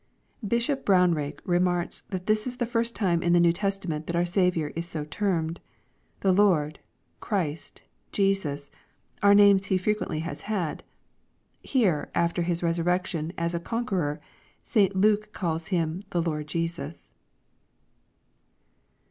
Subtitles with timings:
[0.53, 4.25] ]Bishop Brownrig remarks that this is the first time in the New Testament that our
[4.25, 5.59] Saviour is so termed.
[6.21, 6.79] The Lord,—
[7.19, 8.71] Christ,— Jesus,
[9.21, 10.81] are names He frequently has had.
[11.61, 14.19] Here, after His resurrection as a conqueror,
[14.63, 14.95] St.
[14.95, 17.11] Luke calls Him *' the Lord Jesus."